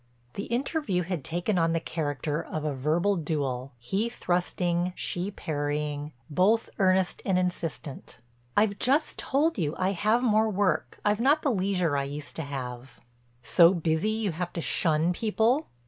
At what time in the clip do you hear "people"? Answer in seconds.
15.13-15.67